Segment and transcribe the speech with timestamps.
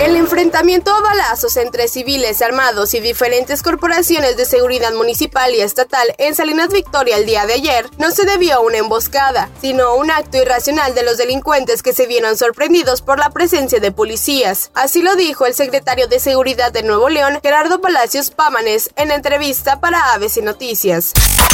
[0.00, 6.14] El enfrentamiento a balazos entre civiles armados y diferentes corporaciones de seguridad municipal y estatal
[6.16, 9.94] en Salinas Victoria el día de ayer no se debió a una emboscada, sino a
[9.96, 14.70] un acto irracional de los delincuentes que se vieron sorprendidos por la presencia de policías.
[14.72, 19.80] Así lo dijo el secretario de Seguridad de Nuevo León, Gerardo Palacios Pámanes, en entrevista
[19.80, 21.12] para ABC Noticias.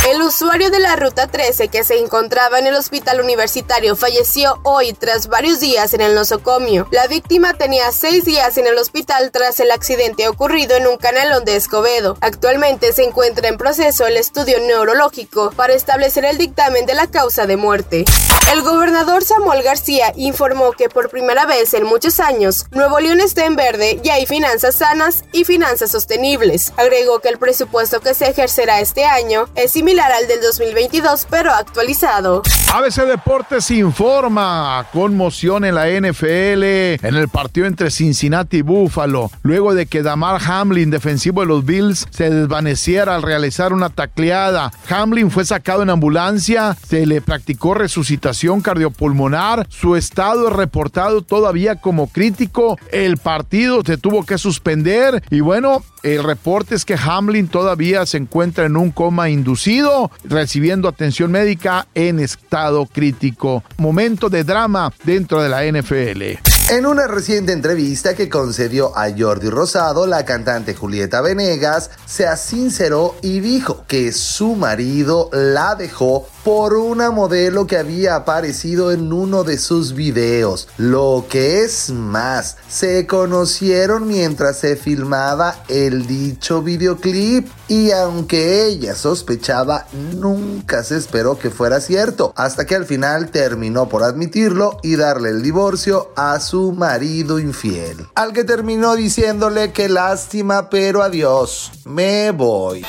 [0.08, 4.92] El usuario de la Ruta 13 que se encontraba en el hospital universitario falleció hoy
[4.92, 6.86] tras varios días en el nosocomio.
[6.92, 11.46] La víctima tenía seis días en el hospital tras el accidente ocurrido en un canalón
[11.46, 12.18] de Escobedo.
[12.20, 17.46] Actualmente se encuentra en proceso el estudio neurológico para establecer el dictamen de la causa
[17.46, 18.04] de muerte.
[18.52, 23.46] El gobernador Samuel García informó que por primera vez en muchos años, Nuevo León está
[23.46, 26.74] en verde y hay finanzas sanas y finanzas sostenibles.
[26.77, 31.52] Agregó que el presupuesto que se ejercerá este año es similar al del 2022, pero
[31.52, 32.42] actualizado.
[32.72, 39.72] ABC Deportes informa conmoción en la NFL en el partido entre Cincinnati Cincinnati Buffalo, luego
[39.72, 44.72] de que Damar Hamlin, defensivo de los Bills, se desvaneciera al realizar una tacleada.
[44.88, 51.77] Hamlin fue sacado en ambulancia, se le practicó resucitación cardiopulmonar, su estado es reportado todavía
[51.77, 57.46] como crítico, el partido se tuvo que suspender y bueno, el reporte es que Hamlin
[57.46, 63.62] todavía se encuentra en un coma inducido, recibiendo atención médica en estado crítico.
[63.77, 66.55] Momento de drama dentro de la NFL.
[66.69, 73.14] En una reciente entrevista que concedió a Jordi Rosado, la cantante Julieta Venegas se sinceró
[73.23, 79.45] y dijo que su marido la dejó por una modelo que había aparecido en uno
[79.45, 80.69] de sus videos.
[80.77, 88.95] Lo que es más, se conocieron mientras se filmaba el dicho videoclip y aunque ella
[88.95, 94.97] sospechaba, nunca se esperó que fuera cierto, hasta que al final terminó por admitirlo y
[94.97, 101.70] darle el divorcio a su marido infiel, al que terminó diciéndole que lástima, pero adiós,
[101.84, 102.83] me voy.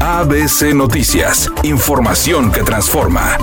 [0.00, 3.38] ABC Noticias, información que transforma.